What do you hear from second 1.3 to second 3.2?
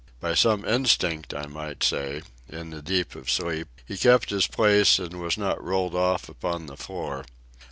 I might say, in the deep